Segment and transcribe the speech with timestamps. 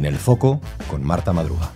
[0.00, 1.72] En el foco con Marta Madruga.